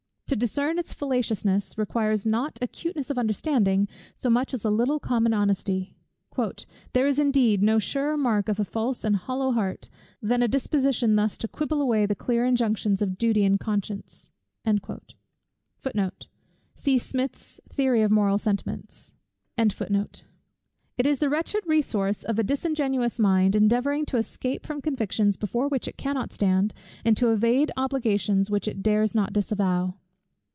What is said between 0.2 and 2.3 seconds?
To discern its fallaciousness, requires